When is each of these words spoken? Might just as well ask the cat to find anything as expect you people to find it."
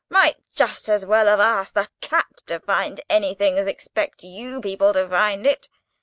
Might 0.09 0.37
just 0.55 0.89
as 0.89 1.05
well 1.05 1.39
ask 1.39 1.75
the 1.75 1.87
cat 2.01 2.41
to 2.47 2.59
find 2.61 3.01
anything 3.07 3.59
as 3.59 3.67
expect 3.67 4.23
you 4.23 4.59
people 4.59 4.93
to 4.93 5.07
find 5.07 5.45
it." 5.45 5.69